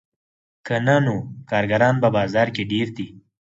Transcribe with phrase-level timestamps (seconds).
[0.65, 1.15] که نه نو
[1.49, 3.07] کارګران په بازار کې ډېر دي